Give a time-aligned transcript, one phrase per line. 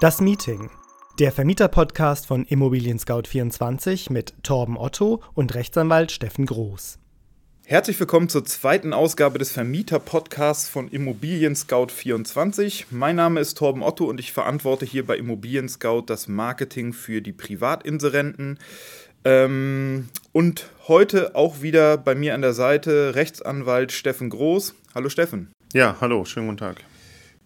[0.00, 0.70] Das Meeting.
[1.18, 7.00] Der Vermieter-Podcast von Immobilien Scout 24 mit Torben Otto und Rechtsanwalt Steffen Groß.
[7.66, 12.86] Herzlich willkommen zur zweiten Ausgabe des Vermieter-Podcasts von Immobilien Scout 24.
[12.92, 17.20] Mein Name ist Torben Otto und ich verantworte hier bei Immobilien Scout das Marketing für
[17.20, 18.60] die Privatinserenten.
[19.24, 24.76] Ähm, und heute auch wieder bei mir an der Seite Rechtsanwalt Steffen Groß.
[24.94, 25.50] Hallo Steffen.
[25.72, 26.84] Ja, hallo, schönen guten Tag.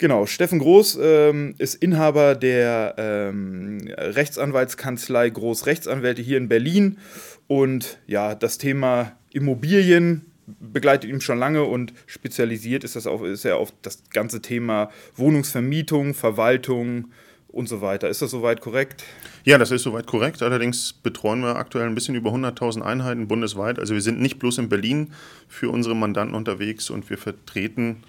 [0.02, 6.98] Genau, Steffen Groß ähm, ist Inhaber der ähm, Rechtsanwaltskanzlei Groß Rechtsanwälte hier in Berlin.
[7.46, 10.26] Und ja, das Thema Immobilien
[10.58, 14.90] begleitet ihn schon lange und spezialisiert ist, das auf, ist er auf das ganze Thema
[15.14, 17.12] Wohnungsvermietung, Verwaltung
[17.46, 18.08] und so weiter.
[18.08, 19.04] Ist das soweit korrekt?
[19.44, 20.42] Ja, das ist soweit korrekt.
[20.42, 23.78] Allerdings betreuen wir aktuell ein bisschen über 100.000 Einheiten bundesweit.
[23.78, 25.12] Also wir sind nicht bloß in Berlin
[25.46, 28.02] für unsere Mandanten unterwegs und wir vertreten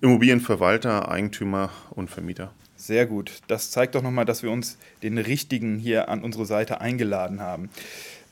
[0.00, 2.52] Immobilienverwalter, Eigentümer und Vermieter.
[2.76, 3.40] Sehr gut.
[3.48, 7.70] Das zeigt doch nochmal, dass wir uns den richtigen hier an unsere Seite eingeladen haben.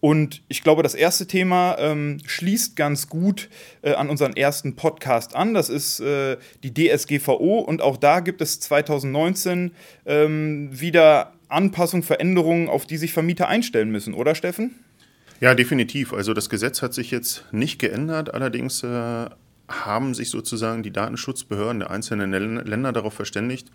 [0.00, 3.48] Und ich glaube, das erste Thema ähm, schließt ganz gut
[3.82, 5.54] äh, an unseren ersten Podcast an.
[5.54, 9.70] Das ist äh, die DSGVO und auch da gibt es 2019
[10.04, 14.74] ähm, wieder Anpassungen, Veränderungen, auf die sich Vermieter einstellen müssen, oder Steffen?
[15.40, 16.12] Ja, definitiv.
[16.12, 18.32] Also das Gesetz hat sich jetzt nicht geändert.
[18.32, 19.26] Allerdings äh,
[19.68, 22.30] haben sich sozusagen die Datenschutzbehörden der einzelnen
[22.64, 23.70] Länder darauf verständigt,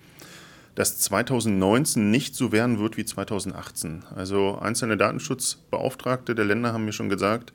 [0.76, 4.04] dass 2019 nicht so werden wird wie 2018.
[4.16, 7.54] Also einzelne Datenschutzbeauftragte der Länder haben mir schon gesagt,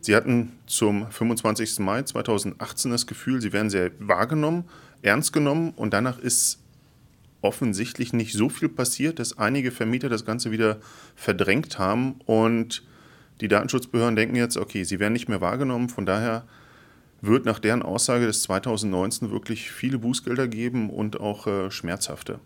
[0.00, 1.78] sie hatten zum 25.
[1.78, 4.64] Mai 2018 das Gefühl, sie werden sehr wahrgenommen,
[5.02, 6.58] ernst genommen und danach ist
[7.40, 10.78] offensichtlich nicht so viel passiert, dass einige Vermieter das Ganze wieder
[11.14, 12.82] verdrängt haben und
[13.40, 16.44] die Datenschutzbehörden denken jetzt, okay, sie werden nicht mehr wahrgenommen, von daher
[17.20, 22.40] wird nach deren Aussage des 2019 wirklich viele Bußgelder geben und auch äh, schmerzhafte.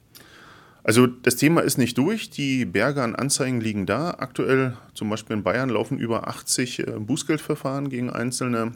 [0.83, 4.13] Also das Thema ist nicht durch, die Berge an Anzeigen liegen da.
[4.13, 8.73] Aktuell zum Beispiel in Bayern laufen über 80 äh, Bußgeldverfahren gegen einzelne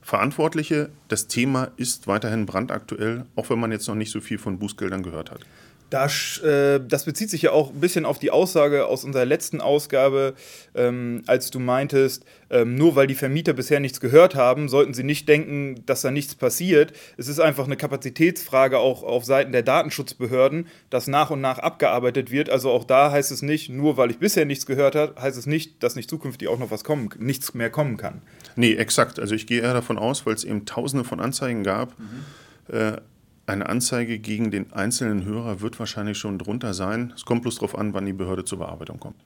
[0.00, 0.90] Verantwortliche.
[1.08, 5.02] Das Thema ist weiterhin brandaktuell, auch wenn man jetzt noch nicht so viel von Bußgeldern
[5.02, 5.40] gehört hat.
[5.90, 9.60] Das, äh, das, bezieht sich ja auch ein bisschen auf die Aussage aus unserer letzten
[9.60, 10.34] Ausgabe,
[10.74, 15.04] ähm, als du meintest, ähm, nur weil die Vermieter bisher nichts gehört haben, sollten sie
[15.04, 16.92] nicht denken, dass da nichts passiert.
[17.16, 22.32] Es ist einfach eine Kapazitätsfrage auch auf Seiten der Datenschutzbehörden, dass nach und nach abgearbeitet
[22.32, 22.50] wird.
[22.50, 25.46] Also auch da heißt es nicht, nur weil ich bisher nichts gehört habe, heißt es
[25.46, 28.22] nicht, dass nicht zukünftig auch noch was kommen, nichts mehr kommen kann.
[28.56, 29.20] Nee, exakt.
[29.20, 31.94] Also ich gehe eher davon aus, weil es eben tausende von Anzeigen gab.
[31.98, 32.74] Mhm.
[32.74, 32.96] Äh,
[33.46, 37.12] eine Anzeige gegen den einzelnen Hörer wird wahrscheinlich schon drunter sein.
[37.14, 39.16] Es kommt bloß darauf an, wann die Behörde zur Bearbeitung kommt.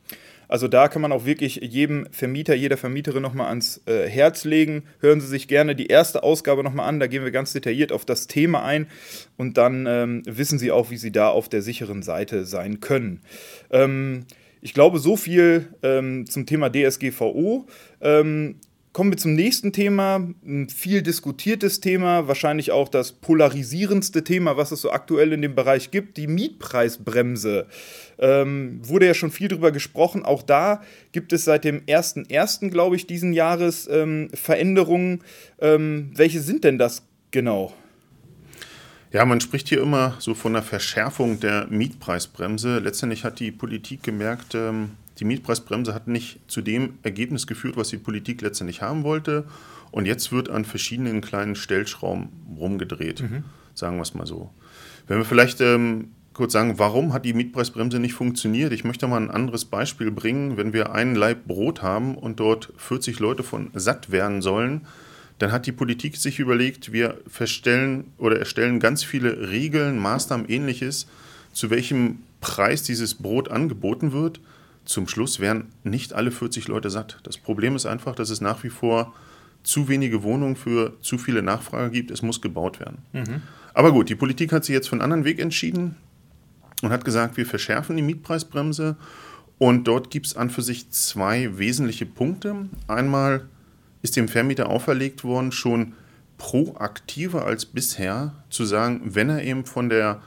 [0.46, 4.82] Also da kann man auch wirklich jedem Vermieter, jeder Vermieterin nochmal ans äh, Herz legen.
[4.98, 6.98] Hören Sie sich gerne die erste Ausgabe nochmal an.
[6.98, 8.88] Da gehen wir ganz detailliert auf das Thema ein
[9.36, 13.20] und dann ähm, wissen Sie auch, wie Sie da auf der sicheren Seite sein können.
[13.70, 14.26] Ähm,
[14.60, 17.66] ich glaube, so viel ähm, zum Thema DSGVO.
[18.00, 18.56] Ähm,
[18.92, 24.72] Kommen wir zum nächsten Thema, ein viel diskutiertes Thema, wahrscheinlich auch das polarisierendste Thema, was
[24.72, 27.68] es so aktuell in dem Bereich gibt, die Mietpreisbremse.
[28.18, 30.24] Ähm, wurde ja schon viel drüber gesprochen.
[30.24, 30.82] Auch da
[31.12, 35.22] gibt es seit dem 1.1., glaube ich, diesen Jahres ähm, Veränderungen.
[35.60, 37.72] Ähm, welche sind denn das genau?
[39.12, 42.80] Ja, man spricht hier immer so von einer Verschärfung der Mietpreisbremse.
[42.80, 47.88] Letztendlich hat die Politik gemerkt, ähm, die Mietpreisbremse hat nicht zu dem Ergebnis geführt, was
[47.88, 49.44] die Politik letztendlich haben wollte.
[49.90, 52.28] Und jetzt wird an verschiedenen kleinen Stellschrauben
[52.58, 53.44] rumgedreht, mhm.
[53.74, 54.50] sagen wir es mal so.
[55.06, 58.72] Wenn wir vielleicht ähm, kurz sagen, warum hat die Mietpreisbremse nicht funktioniert?
[58.72, 60.56] Ich möchte mal ein anderes Beispiel bringen.
[60.56, 64.86] Wenn wir einen Leib Brot haben und dort 40 Leute von satt werden sollen,
[65.38, 71.06] dann hat die Politik sich überlegt, wir verstellen oder erstellen ganz viele Regeln, Maßnahmen, ähnliches,
[71.52, 74.40] zu welchem Preis dieses Brot angeboten wird,
[74.90, 77.20] zum Schluss wären nicht alle 40 Leute satt.
[77.22, 79.14] Das Problem ist einfach, dass es nach wie vor
[79.62, 82.10] zu wenige Wohnungen für zu viele Nachfrage gibt.
[82.10, 82.98] Es muss gebaut werden.
[83.12, 83.42] Mhm.
[83.72, 85.94] Aber gut, die Politik hat sich jetzt für einen anderen Weg entschieden
[86.82, 88.96] und hat gesagt, wir verschärfen die Mietpreisbremse.
[89.58, 92.68] Und dort gibt es an für sich zwei wesentliche Punkte.
[92.88, 93.46] Einmal
[94.02, 95.92] ist dem Vermieter auferlegt worden, schon
[96.36, 100.20] proaktiver als bisher zu sagen, wenn er eben von der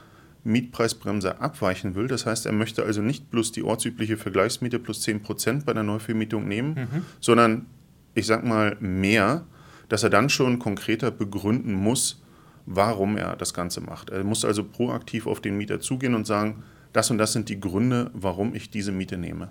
[0.44, 2.06] Mietpreisbremse abweichen will.
[2.06, 6.46] Das heißt, er möchte also nicht bloß die ortsübliche Vergleichsmiete plus 10% bei der Neuvermietung
[6.46, 7.04] nehmen, mhm.
[7.20, 7.66] sondern
[8.14, 9.44] ich sag mal mehr,
[9.88, 12.22] dass er dann schon konkreter begründen muss,
[12.66, 14.10] warum er das Ganze macht.
[14.10, 16.62] Er muss also proaktiv auf den Mieter zugehen und sagen,
[16.92, 19.50] das und das sind die Gründe, warum ich diese Miete nehme.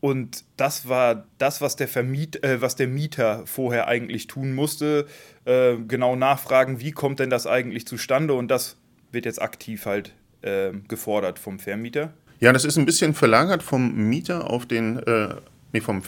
[0.00, 5.06] Und das war das, was der, Vermiet, äh, was der Mieter vorher eigentlich tun musste.
[5.44, 8.34] Äh, genau nachfragen, wie kommt denn das eigentlich zustande?
[8.34, 8.76] Und das
[9.12, 12.12] wird jetzt aktiv halt äh, gefordert vom Vermieter.
[12.40, 15.34] Ja, das ist ein bisschen verlagert vom Mieter auf den, äh,
[15.72, 16.02] nee, vom,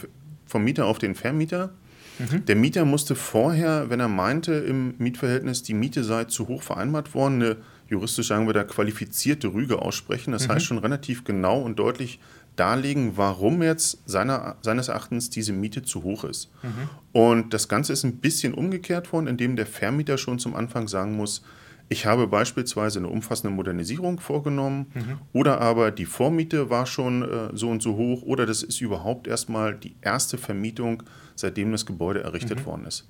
[0.45, 1.71] vom Mieter auf den Vermieter.
[2.19, 2.45] Mhm.
[2.45, 7.13] Der Mieter musste vorher, wenn er meinte, im Mietverhältnis, die Miete sei zu hoch vereinbart
[7.13, 7.57] worden, eine
[7.91, 10.31] juristisch sagen wir da qualifizierte Rüge aussprechen.
[10.31, 10.53] Das mhm.
[10.53, 12.19] heißt schon relativ genau und deutlich
[12.55, 16.49] darlegen, warum jetzt seiner, seines Erachtens diese Miete zu hoch ist.
[16.63, 16.89] Mhm.
[17.11, 21.15] Und das Ganze ist ein bisschen umgekehrt worden, indem der Vermieter schon zum Anfang sagen
[21.15, 21.43] muss,
[21.91, 25.19] ich habe beispielsweise eine umfassende Modernisierung vorgenommen mhm.
[25.33, 29.27] oder aber die Vormiete war schon äh, so und so hoch oder das ist überhaupt
[29.27, 31.03] erstmal die erste Vermietung,
[31.35, 32.65] seitdem das Gebäude errichtet mhm.
[32.65, 33.09] worden ist.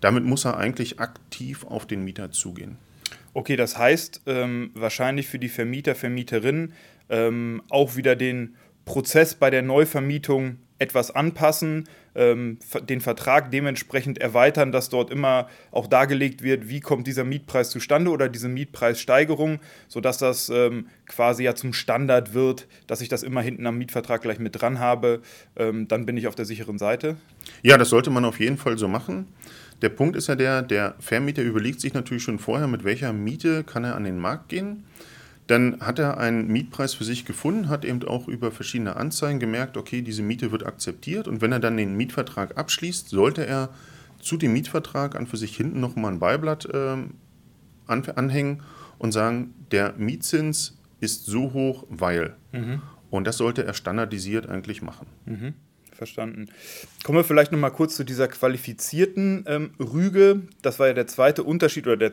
[0.00, 2.78] Damit muss er eigentlich aktiv auf den Mieter zugehen.
[3.34, 6.72] Okay, das heißt ähm, wahrscheinlich für die Vermieter, Vermieterinnen
[7.10, 8.56] ähm, auch wieder den
[8.86, 12.58] Prozess bei der Neuvermietung etwas anpassen, ähm,
[12.88, 18.10] den Vertrag dementsprechend erweitern, dass dort immer auch dargelegt wird, wie kommt dieser Mietpreis zustande
[18.10, 23.40] oder diese Mietpreissteigerung, sodass das ähm, quasi ja zum Standard wird, dass ich das immer
[23.40, 25.22] hinten am Mietvertrag gleich mit dran habe.
[25.56, 27.16] Ähm, dann bin ich auf der sicheren Seite.
[27.62, 29.28] Ja, das sollte man auf jeden Fall so machen.
[29.80, 33.64] Der Punkt ist ja der, der Vermieter überlegt sich natürlich schon vorher, mit welcher Miete
[33.64, 34.84] kann er an den Markt gehen.
[35.46, 39.76] Dann hat er einen Mietpreis für sich gefunden, hat eben auch über verschiedene Anzeigen gemerkt,
[39.76, 41.26] okay, diese Miete wird akzeptiert.
[41.28, 43.70] Und wenn er dann den Mietvertrag abschließt, sollte er
[44.20, 46.96] zu dem Mietvertrag an für sich hinten nochmal ein Beiblatt äh,
[47.86, 48.62] anhängen
[48.98, 52.36] und sagen, der Mietzins ist so hoch, weil.
[52.52, 52.82] Mhm.
[53.10, 55.06] Und das sollte er standardisiert eigentlich machen.
[55.26, 55.54] Mhm
[56.02, 56.48] verstanden.
[57.04, 60.42] Kommen wir vielleicht noch mal kurz zu dieser qualifizierten ähm, Rüge.
[60.60, 62.12] Das war ja der zweite Unterschied oder der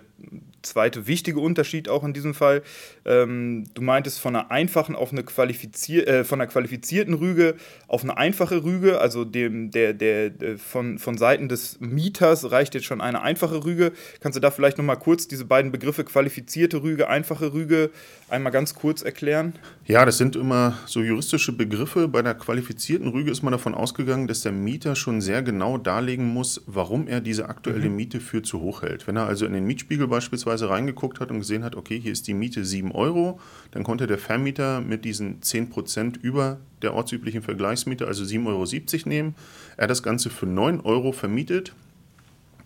[0.61, 2.61] zweite wichtige Unterschied auch in diesem Fall.
[3.06, 7.56] Ähm, du meintest von einer einfachen auf eine qualifizier äh, von einer qualifizierten Rüge
[7.88, 12.75] auf eine einfache Rüge, also dem, der, der, der, von, von Seiten des Mieters reicht
[12.75, 13.91] jetzt schon eine einfache Rüge.
[14.19, 17.89] Kannst du da vielleicht noch mal kurz diese beiden Begriffe qualifizierte Rüge, einfache Rüge
[18.29, 19.53] einmal ganz kurz erklären?
[19.85, 22.07] Ja, das sind immer so juristische Begriffe.
[22.07, 26.25] Bei der qualifizierten Rüge ist man davon ausgegangen, dass der Mieter schon sehr genau darlegen
[26.25, 27.95] muss, warum er diese aktuelle mhm.
[27.95, 29.07] Miete für zu hoch hält.
[29.07, 32.27] Wenn er also in den Mietspiegel beispielsweise reingeguckt hat und gesehen hat, okay, hier ist
[32.27, 33.39] die Miete 7 Euro,
[33.71, 39.09] dann konnte der Vermieter mit diesen 10 Prozent über der ortsüblichen Vergleichsmiete, also 7,70 Euro
[39.09, 39.35] nehmen.
[39.77, 41.73] Er hat das Ganze für 9 Euro vermietet.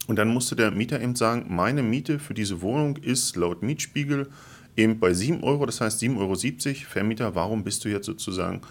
[0.07, 4.27] Und dann musste der Mieter eben sagen, meine Miete für diese Wohnung ist laut Mietspiegel
[4.75, 6.35] eben bei 7 Euro, das heißt 7,70 Euro.
[6.89, 8.61] Vermieter, warum bist du jetzt sozusagen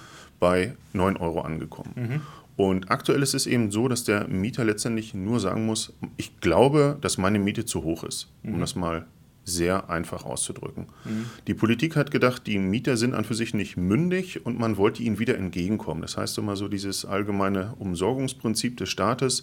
[0.41, 1.93] bei 9 Euro angekommen?
[1.95, 2.21] Mhm.
[2.63, 6.97] Und aktuell ist es eben so, dass der Mieter letztendlich nur sagen muss, ich glaube,
[7.01, 8.61] dass meine Miete zu hoch ist, um mhm.
[8.61, 9.07] das mal
[9.45, 10.87] sehr einfach auszudrücken.
[11.05, 11.27] Mhm.
[11.49, 15.03] Die Politik hat gedacht, die Mieter sind an für sich nicht mündig und man wollte
[15.03, 16.03] ihnen wieder entgegenkommen.
[16.03, 19.43] Das heißt immer so dieses allgemeine Umsorgungsprinzip des Staates,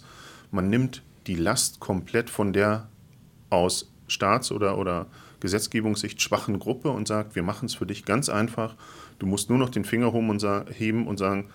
[0.50, 2.88] man nimmt die Last komplett von der
[3.50, 5.08] aus Staats- oder, oder
[5.40, 8.76] Gesetzgebungssicht schwachen Gruppe und sagt, wir machen es für dich ganz einfach.
[9.18, 10.10] Du musst nur noch den Finger
[10.74, 11.50] heben und sagen,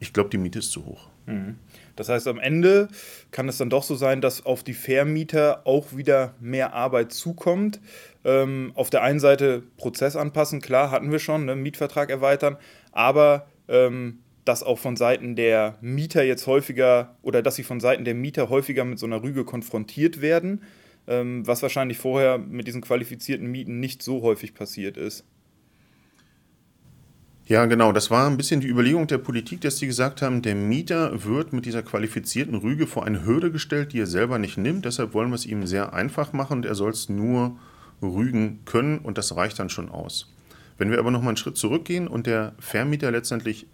[0.00, 1.08] ich glaube, die Miete ist zu hoch.
[1.26, 1.56] Mhm.
[1.94, 2.88] Das heißt, am Ende
[3.30, 7.80] kann es dann doch so sein, dass auf die Vermieter auch wieder mehr Arbeit zukommt.
[8.24, 12.56] Ähm, auf der einen Seite Prozess anpassen, klar, hatten wir schon, ne, Mietvertrag erweitern,
[12.92, 18.04] aber ähm, dass auch von Seiten der Mieter jetzt häufiger oder dass sie von Seiten
[18.04, 20.62] der Mieter häufiger mit so einer Rüge konfrontiert werden,
[21.06, 25.24] ähm, was wahrscheinlich vorher mit diesen qualifizierten Mieten nicht so häufig passiert ist.
[27.50, 27.90] Ja, genau.
[27.90, 31.52] Das war ein bisschen die Überlegung der Politik, dass sie gesagt haben, der Mieter wird
[31.52, 34.84] mit dieser qualifizierten Rüge vor eine Hürde gestellt, die er selber nicht nimmt.
[34.84, 37.56] Deshalb wollen wir es ihm sehr einfach machen und er soll es nur
[38.00, 40.32] rügen können und das reicht dann schon aus.
[40.78, 43.66] Wenn wir aber nochmal einen Schritt zurückgehen und der Vermieter letztendlich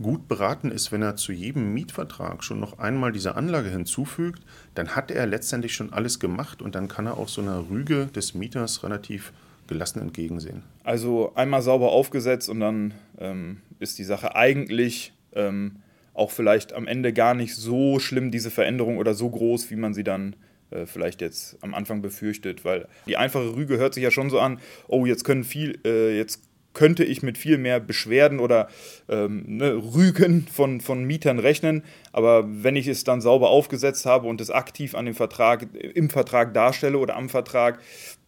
[0.00, 4.42] gut beraten ist, wenn er zu jedem Mietvertrag schon noch einmal diese Anlage hinzufügt,
[4.74, 8.06] dann hat er letztendlich schon alles gemacht und dann kann er auch so einer Rüge
[8.06, 9.34] des Mieters relativ
[9.68, 10.64] gelassen entgegensehen.
[10.82, 15.76] Also einmal sauber aufgesetzt und dann ähm, ist die Sache eigentlich ähm,
[16.14, 19.94] auch vielleicht am Ende gar nicht so schlimm, diese Veränderung oder so groß, wie man
[19.94, 20.34] sie dann
[20.70, 22.64] äh, vielleicht jetzt am Anfang befürchtet.
[22.64, 24.58] Weil die einfache Rüge hört sich ja schon so an,
[24.88, 26.42] oh, jetzt können viel, äh, jetzt
[26.78, 28.68] könnte ich mit viel mehr Beschwerden oder
[29.08, 31.82] ähm, ne, Rügen von, von Mietern rechnen.
[32.12, 36.08] Aber wenn ich es dann sauber aufgesetzt habe und es aktiv an dem Vertrag, im
[36.08, 37.80] Vertrag darstelle oder am Vertrag,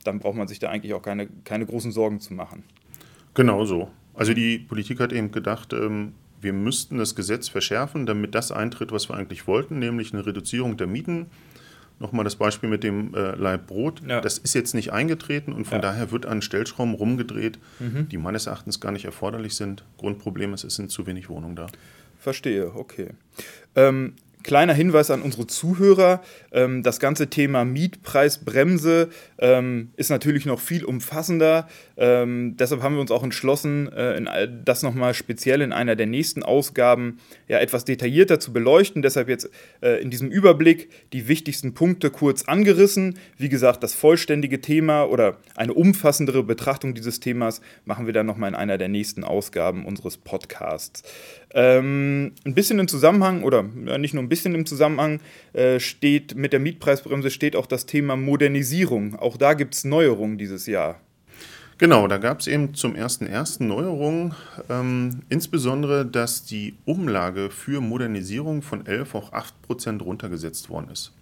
[0.02, 2.64] dann braucht man sich da eigentlich auch keine, keine großen Sorgen zu machen.
[3.34, 3.88] Genau so.
[4.14, 8.90] Also die Politik hat eben gedacht, ähm, wir müssten das Gesetz verschärfen, damit das eintritt,
[8.90, 11.26] was wir eigentlich wollten, nämlich eine Reduzierung der Mieten
[12.00, 14.00] Nochmal das Beispiel mit dem äh, Leib Brot.
[14.08, 14.22] Ja.
[14.22, 15.82] Das ist jetzt nicht eingetreten und von ja.
[15.82, 18.08] daher wird an Stellschrauben rumgedreht, mhm.
[18.08, 19.84] die meines Erachtens gar nicht erforderlich sind.
[19.98, 21.66] Grundproblem ist, es sind zu wenig Wohnungen da.
[22.18, 23.10] Verstehe, okay.
[23.76, 30.60] Ähm, Kleiner Hinweis an unsere Zuhörer, ähm, das ganze Thema Mietpreisbremse ähm, ist natürlich noch
[30.60, 31.68] viel umfassender.
[31.96, 36.42] Ähm, deshalb haben wir uns auch entschlossen, äh, das nochmal speziell in einer der nächsten
[36.42, 37.18] Ausgaben
[37.48, 39.02] ja, etwas detaillierter zu beleuchten.
[39.02, 39.50] Deshalb jetzt
[39.82, 43.18] äh, in diesem Überblick die wichtigsten Punkte kurz angerissen.
[43.36, 48.48] Wie gesagt, das vollständige Thema oder eine umfassendere Betrachtung dieses Themas machen wir dann nochmal
[48.48, 51.02] in einer der nächsten Ausgaben unseres Podcasts.
[51.52, 55.20] Ein bisschen im Zusammenhang, oder nicht nur ein bisschen im Zusammenhang,
[55.52, 59.16] äh, steht mit der Mietpreisbremse steht auch das Thema Modernisierung.
[59.16, 60.98] Auch da gibt es Neuerungen dieses Jahr.
[61.80, 64.34] Genau, da gab es eben zum ersten ersten Neuerungen,
[64.68, 71.12] ähm, insbesondere, dass die Umlage für Modernisierung von 11 auf 8 Prozent runtergesetzt worden ist.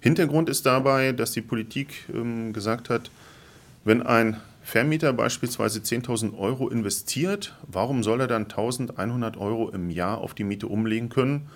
[0.00, 3.10] Hintergrund ist dabei, dass die Politik ähm, gesagt hat,
[3.84, 10.18] wenn ein Vermieter beispielsweise 10.000 Euro investiert, warum soll er dann 1.100 Euro im Jahr
[10.18, 11.50] auf die Miete umlegen können?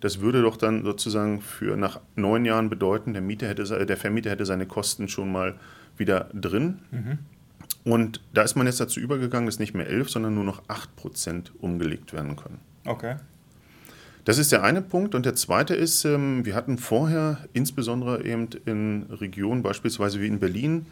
[0.00, 4.30] Das würde doch dann sozusagen für nach neun Jahren bedeuten, der, Mieter hätte, der Vermieter
[4.30, 5.58] hätte seine Kosten schon mal
[5.96, 6.78] wieder drin.
[6.90, 7.18] Mhm.
[7.84, 10.94] Und da ist man jetzt dazu übergegangen, dass nicht mehr 11, sondern nur noch 8
[10.96, 12.58] Prozent umgelegt werden können.
[12.84, 13.16] Okay.
[14.24, 15.14] Das ist der eine Punkt.
[15.14, 20.38] Und der zweite ist, ähm, wir hatten vorher insbesondere eben in Regionen, beispielsweise wie in
[20.38, 20.86] Berlin,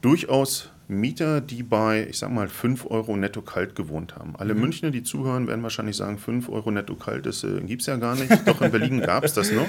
[0.00, 4.34] durchaus Mieter, die bei, ich sag mal, 5 Euro netto kalt gewohnt haben.
[4.36, 4.60] Alle mhm.
[4.60, 7.96] Münchner, die zuhören, werden wahrscheinlich sagen, 5 Euro netto kalt, das äh, gibt es ja
[7.96, 8.30] gar nicht.
[8.46, 9.68] Doch in Berlin gab es das noch.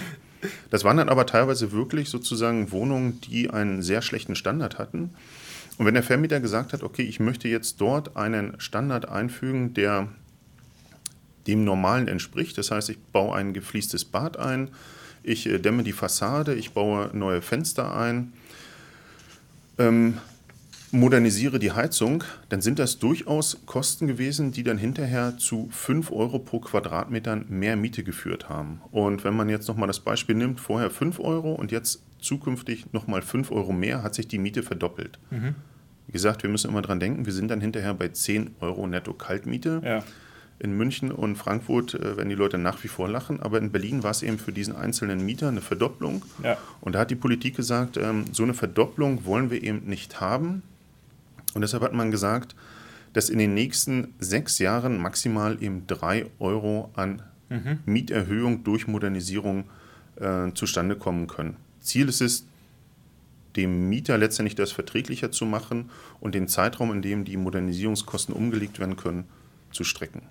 [0.71, 5.11] Das waren dann aber teilweise wirklich sozusagen Wohnungen, die einen sehr schlechten Standard hatten.
[5.77, 10.07] Und wenn der Vermieter gesagt hat, okay, ich möchte jetzt dort einen Standard einfügen, der
[11.47, 14.69] dem Normalen entspricht, das heißt, ich baue ein gefliestes Bad ein,
[15.23, 18.33] ich äh, dämme die Fassade, ich baue neue Fenster ein,
[19.77, 20.17] ähm,
[20.91, 26.39] modernisiere die Heizung, dann sind das durchaus Kosten gewesen, die dann hinterher zu 5 Euro
[26.39, 28.81] pro Quadratmeter mehr Miete geführt haben.
[28.91, 33.21] Und wenn man jetzt nochmal das Beispiel nimmt, vorher 5 Euro und jetzt zukünftig nochmal
[33.21, 35.19] 5 Euro mehr, hat sich die Miete verdoppelt.
[35.29, 35.55] Mhm.
[36.07, 39.13] Wie gesagt, wir müssen immer dran denken, wir sind dann hinterher bei 10 Euro netto
[39.13, 39.81] Kaltmiete.
[39.83, 40.03] Ja.
[40.59, 44.03] In München und Frankfurt äh, werden die Leute nach wie vor lachen, aber in Berlin
[44.03, 46.23] war es eben für diesen einzelnen Mieter eine Verdopplung.
[46.43, 46.57] Ja.
[46.81, 50.61] Und da hat die Politik gesagt, ähm, so eine Verdopplung wollen wir eben nicht haben.
[51.53, 52.55] Und deshalb hat man gesagt,
[53.13, 57.79] dass in den nächsten sechs Jahren maximal eben drei Euro an mhm.
[57.85, 59.65] Mieterhöhung durch Modernisierung
[60.15, 61.57] äh, zustande kommen können.
[61.81, 62.45] Ziel ist es,
[63.55, 65.89] dem Mieter letztendlich das verträglicher zu machen
[66.21, 69.25] und den Zeitraum, in dem die Modernisierungskosten umgelegt werden können,
[69.71, 70.21] zu strecken.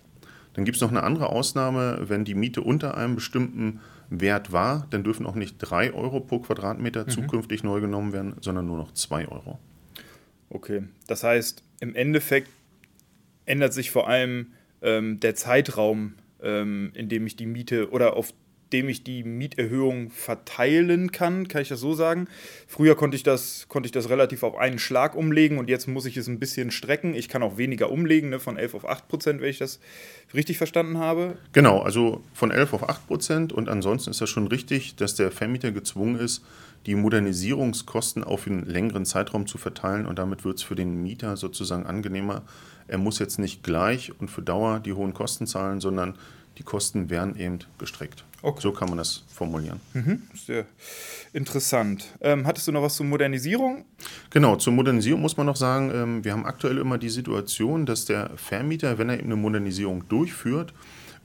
[0.54, 4.86] Dann gibt es noch eine andere Ausnahme, wenn die Miete unter einem bestimmten Wert war,
[4.90, 7.10] dann dürfen auch nicht 3 Euro pro Quadratmeter mhm.
[7.10, 9.58] zukünftig neu genommen werden, sondern nur noch 2 Euro.
[10.50, 12.50] Okay, das heißt, im Endeffekt
[13.46, 14.52] ändert sich vor allem
[14.82, 18.32] ähm, der Zeitraum, ähm, in dem ich die Miete oder auf
[18.72, 22.28] dem ich die Mieterhöhung verteilen kann, kann ich das so sagen.
[22.66, 26.06] Früher konnte ich das, konnte ich das relativ auf einen Schlag umlegen und jetzt muss
[26.06, 27.14] ich es ein bisschen strecken.
[27.14, 29.80] Ich kann auch weniger umlegen, ne, von 11 auf 8 Prozent, wenn ich das
[30.34, 31.36] richtig verstanden habe.
[31.52, 35.32] Genau, also von 11 auf 8 Prozent und ansonsten ist das schon richtig, dass der
[35.32, 36.44] Vermieter gezwungen ist,
[36.86, 41.36] die Modernisierungskosten auf einen längeren Zeitraum zu verteilen und damit wird es für den Mieter
[41.36, 42.42] sozusagen angenehmer.
[42.88, 46.16] Er muss jetzt nicht gleich und für Dauer die hohen Kosten zahlen, sondern
[46.58, 48.24] die Kosten werden eben gestreckt.
[48.42, 48.60] Okay.
[48.62, 49.80] So kann man das formulieren.
[49.92, 50.64] Mhm, sehr
[51.32, 52.06] interessant.
[52.20, 53.84] Ähm, hattest du noch was zur Modernisierung?
[54.30, 58.06] Genau, zur Modernisierung muss man noch sagen, ähm, wir haben aktuell immer die Situation, dass
[58.06, 60.72] der Vermieter, wenn er eben eine Modernisierung durchführt,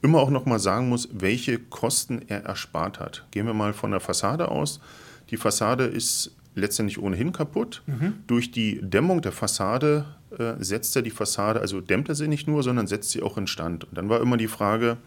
[0.01, 3.25] immer auch noch mal sagen muss, welche Kosten er erspart hat.
[3.31, 4.81] Gehen wir mal von der Fassade aus.
[5.29, 7.83] Die Fassade ist letztendlich ohnehin kaputt.
[7.85, 8.13] Mhm.
[8.27, 10.05] Durch die Dämmung der Fassade
[10.37, 13.37] äh, setzt er die Fassade, also dämmt er sie nicht nur, sondern setzt sie auch
[13.37, 13.83] in Stand.
[13.83, 14.97] Und dann war immer die Frage,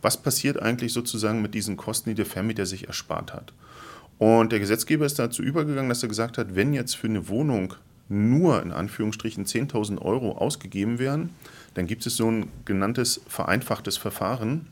[0.00, 3.52] was passiert eigentlich sozusagen mit diesen Kosten, die der Vermieter sich erspart hat.
[4.18, 7.74] Und der Gesetzgeber ist dazu übergegangen, dass er gesagt hat, wenn jetzt für eine Wohnung
[8.08, 11.30] nur in Anführungsstrichen 10.000 Euro ausgegeben werden,
[11.74, 14.66] dann gibt es so ein genanntes vereinfachtes Verfahren.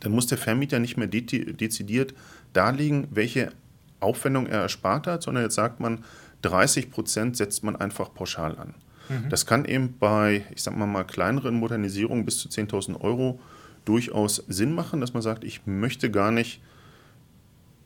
[0.00, 2.14] Dann muss der Vermieter nicht mehr de dezidiert
[2.52, 3.52] darlegen, welche
[4.00, 6.04] Aufwendung er erspart hat, sondern jetzt sagt man,
[6.42, 8.74] 30 Prozent setzt man einfach pauschal an.
[9.08, 9.28] Mhm.
[9.28, 13.40] Das kann eben bei, ich sag mal, mal kleineren Modernisierungen bis zu 10.000 Euro
[13.84, 16.60] durchaus Sinn machen, dass man sagt, ich möchte gar nicht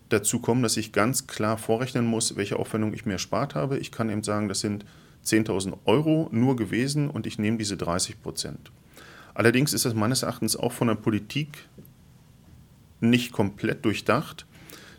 [0.08, 3.78] dazu kommen, dass ich ganz klar vorrechnen muss, welche Aufwendung ich mir erspart habe.
[3.78, 4.84] Ich kann eben sagen, das sind
[5.24, 8.70] 10.000 Euro nur gewesen und ich nehme diese 30 Prozent.
[9.34, 11.66] Allerdings ist das meines Erachtens auch von der Politik
[13.00, 14.46] nicht komplett durchdacht.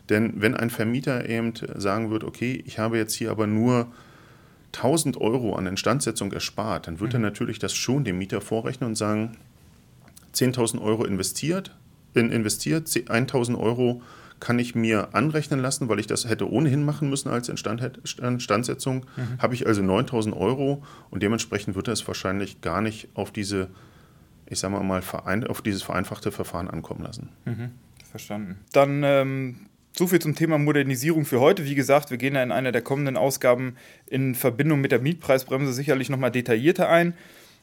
[0.08, 3.92] Denn wenn ein Vermieter eben sagen wird, okay, ich habe jetzt hier aber nur
[4.74, 7.16] 1000 Euro an Instandsetzung erspart, dann wird mhm.
[7.16, 9.36] er natürlich das schon dem Mieter vorrechnen und sagen,
[10.34, 11.74] 10.000 Euro investiert,
[12.12, 14.02] in investiert, 1.000 Euro
[14.40, 19.06] kann ich mir anrechnen lassen, weil ich das hätte ohnehin machen müssen als Instandsetzung.
[19.16, 19.38] Mhm.
[19.38, 23.68] Habe ich also 9000 Euro und dementsprechend wird es wahrscheinlich gar nicht auf diese,
[24.46, 25.02] ich sage mal,
[25.48, 27.30] auf dieses vereinfachte Verfahren ankommen lassen.
[27.44, 27.70] Mhm.
[28.10, 28.58] Verstanden.
[28.72, 29.56] Dann ähm,
[29.96, 31.64] so viel zum Thema Modernisierung für heute.
[31.64, 35.72] Wie gesagt, wir gehen da in einer der kommenden Ausgaben in Verbindung mit der Mietpreisbremse
[35.72, 37.14] sicherlich nochmal detaillierter ein.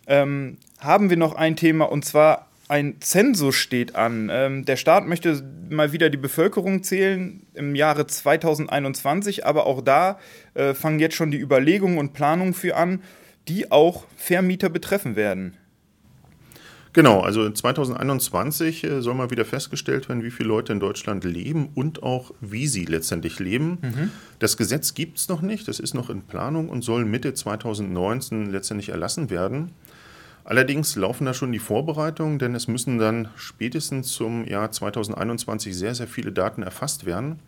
[0.08, 4.30] Ähm, haben wir noch ein Thema und zwar ein Zensus steht an.
[4.32, 10.20] Ähm, der Staat möchte mal wieder die Bevölkerung zählen im Jahre 2021, aber auch da
[10.54, 13.04] äh, fangen jetzt schon die Überlegungen und Planungen für an,
[13.50, 15.58] die auch Vermieter betreffen werden.
[16.94, 21.70] Genau, also 2021 äh, soll mal wieder festgestellt werden, wie viele Leute in Deutschland leben
[21.74, 23.78] und auch wie sie letztendlich leben.
[23.82, 24.12] Mhm.
[24.40, 28.52] Das Gesetz gibt es noch nicht, das ist noch in Planung und soll Mitte 2019
[28.52, 29.72] letztendlich erlassen werden.
[30.44, 35.96] Allerdings laufen da schon die Vorbereitungen, denn es müssen dann spätestens zum Jahr 2021 sehr,
[35.96, 37.40] sehr viele Daten erfasst werden.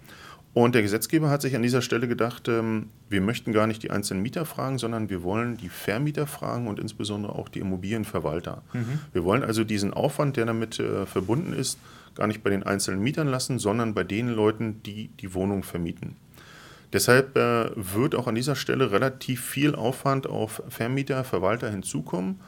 [0.53, 3.89] Und der Gesetzgeber hat sich an dieser Stelle gedacht, ähm, wir möchten gar nicht die
[3.89, 8.61] einzelnen Mieter fragen, sondern wir wollen die Vermieter fragen und insbesondere auch die Immobilienverwalter.
[8.73, 8.99] Mhm.
[9.13, 11.79] Wir wollen also diesen Aufwand, der damit äh, verbunden ist,
[12.15, 16.15] gar nicht bei den einzelnen Mietern lassen, sondern bei den Leuten, die die Wohnung vermieten.
[16.93, 22.39] Deshalb äh, wird auch an dieser Stelle relativ viel Aufwand auf Vermieter, Verwalter hinzukommen.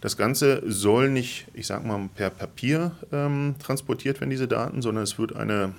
[0.00, 5.04] Das Ganze soll nicht, ich sage mal, per Papier ähm, transportiert werden, diese Daten, sondern
[5.04, 5.74] es wird eine,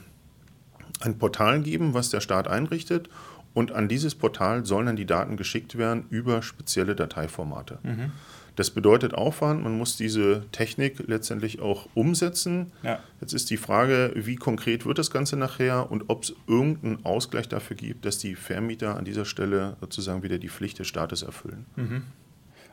[1.01, 3.09] ein Portal geben, was der Staat einrichtet.
[3.53, 7.79] Und an dieses Portal sollen dann die Daten geschickt werden über spezielle Dateiformate.
[7.83, 8.11] Mhm.
[8.55, 12.71] Das bedeutet Aufwand, man muss diese Technik letztendlich auch umsetzen.
[12.83, 12.99] Ja.
[13.21, 17.47] Jetzt ist die Frage, wie konkret wird das Ganze nachher und ob es irgendeinen Ausgleich
[17.47, 21.65] dafür gibt, dass die Vermieter an dieser Stelle sozusagen wieder die Pflicht des Staates erfüllen.
[21.75, 22.03] Mhm.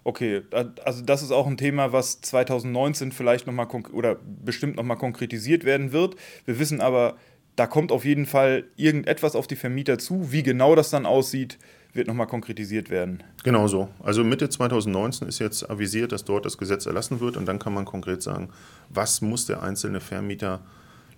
[0.05, 0.43] Okay,
[0.85, 5.93] also das ist auch ein Thema, was 2019 vielleicht nochmal oder bestimmt nochmal konkretisiert werden
[5.93, 6.17] wird.
[6.45, 7.17] Wir wissen aber,
[7.59, 10.31] da kommt auf jeden Fall irgendetwas auf die Vermieter zu.
[10.31, 11.59] Wie genau das dann aussieht,
[11.92, 13.25] wird nochmal konkretisiert werden.
[13.42, 13.88] Genau so.
[14.01, 17.75] Also Mitte 2019 ist jetzt avisiert, dass dort das Gesetz erlassen wird und dann kann
[17.75, 18.51] man konkret sagen,
[18.90, 20.61] was muss der einzelne Vermieter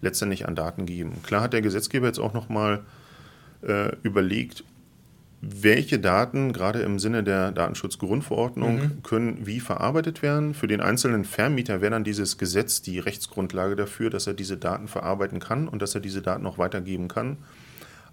[0.01, 1.23] letztendlich an Daten geben.
[1.23, 2.81] Klar hat der Gesetzgeber jetzt auch nochmal
[3.61, 4.65] äh, überlegt,
[5.43, 9.03] welche Daten, gerade im Sinne der Datenschutzgrundverordnung, mhm.
[9.03, 10.53] können wie verarbeitet werden.
[10.53, 14.87] Für den einzelnen Vermieter wäre dann dieses Gesetz die Rechtsgrundlage dafür, dass er diese Daten
[14.87, 17.39] verarbeiten kann und dass er diese Daten auch weitergeben kann.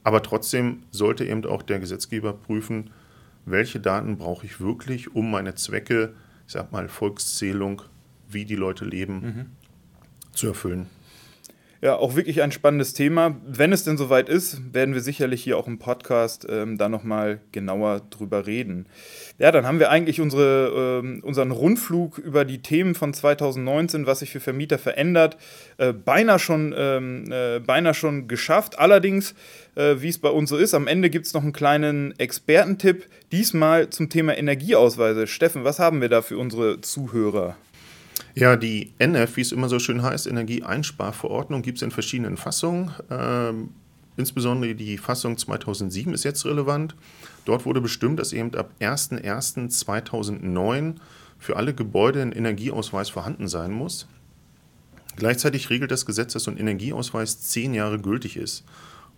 [0.04, 2.92] Aber trotzdem sollte eben auch der Gesetzgeber prüfen,
[3.46, 6.14] welche Daten brauche ich wirklich, um meine Zwecke,
[6.46, 7.82] ich sag mal Volkszählung,
[8.30, 9.46] wie die Leute leben, mhm.
[10.32, 10.88] zu erfüllen.
[11.80, 13.36] Ja, auch wirklich ein spannendes Thema.
[13.46, 17.40] Wenn es denn soweit ist, werden wir sicherlich hier auch im Podcast ähm, da nochmal
[17.52, 18.88] genauer drüber reden.
[19.38, 24.20] Ja, dann haben wir eigentlich unsere, ähm, unseren Rundflug über die Themen von 2019, was
[24.20, 25.38] sich für Vermieter verändert,
[25.78, 28.80] äh, beinahe, schon, ähm, äh, beinahe schon geschafft.
[28.80, 29.36] Allerdings,
[29.76, 33.06] äh, wie es bei uns so ist, am Ende gibt es noch einen kleinen Expertentipp,
[33.32, 35.28] diesmal zum Thema Energieausweise.
[35.28, 37.56] Steffen, was haben wir da für unsere Zuhörer?
[38.40, 42.92] Ja, die NF, wie es immer so schön heißt, Energieeinsparverordnung, gibt es in verschiedenen Fassungen.
[43.10, 43.70] Ähm,
[44.16, 46.96] insbesondere die Fassung 2007 ist jetzt relevant.
[47.46, 50.98] Dort wurde bestimmt, dass eben ab 01.01.2009
[51.40, 54.08] für alle Gebäude ein Energieausweis vorhanden sein muss.
[55.16, 58.64] Gleichzeitig regelt das Gesetz, dass so ein Energieausweis zehn Jahre gültig ist.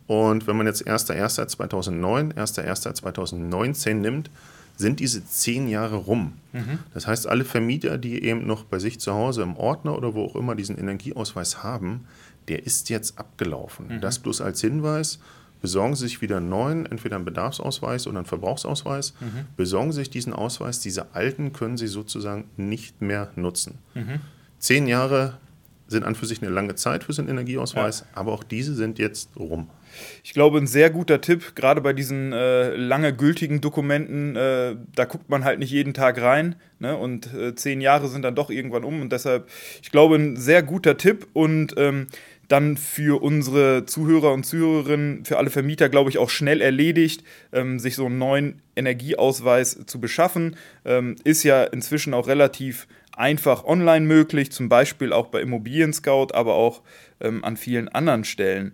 [0.07, 4.31] Und wenn man jetzt 1.1.2009, 1.1.2019 nimmt,
[4.79, 6.33] sind diese zehn Jahre rum.
[6.53, 6.79] Mhm.
[6.93, 10.23] Das heißt, alle Vermieter, die eben noch bei sich zu Hause im Ordner oder wo
[10.23, 12.05] auch immer diesen Energieausweis haben,
[12.47, 13.87] der ist jetzt abgelaufen.
[13.89, 14.01] Mhm.
[14.01, 15.19] Das bloß als Hinweis.
[15.61, 19.13] Besorgen Sie sich wieder einen neuen, entweder einen Bedarfsausweis oder einen Verbrauchsausweis.
[19.19, 19.47] Mhm.
[19.57, 20.79] Besorgen Sie sich diesen Ausweis.
[20.79, 23.79] Diese alten können Sie sozusagen nicht mehr nutzen.
[23.95, 24.21] Mhm.
[24.59, 25.37] Zehn Jahre
[25.89, 28.05] sind an für sich eine lange Zeit für so einen Energieausweis, ja.
[28.13, 29.69] aber auch diese sind jetzt rum.
[30.23, 35.05] Ich glaube, ein sehr guter Tipp, gerade bei diesen äh, lange gültigen Dokumenten, äh, da
[35.05, 36.55] guckt man halt nicht jeden Tag rein.
[36.79, 36.95] Ne?
[36.95, 39.01] Und äh, zehn Jahre sind dann doch irgendwann um.
[39.01, 39.49] Und deshalb,
[39.81, 41.27] ich glaube, ein sehr guter Tipp.
[41.33, 42.07] Und ähm,
[42.49, 47.23] dann für unsere Zuhörer und Zuhörerinnen, für alle Vermieter, glaube ich, auch schnell erledigt,
[47.53, 50.55] ähm, sich so einen neuen Energieausweis zu beschaffen.
[50.83, 52.87] Ähm, ist ja inzwischen auch relativ
[53.19, 56.81] einfach online möglich, zum Beispiel auch bei Immobilien Scout, aber auch
[57.19, 58.73] ähm, an vielen anderen Stellen.